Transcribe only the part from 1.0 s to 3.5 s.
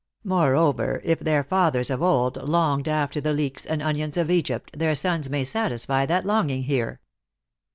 if their fathers of old longed after the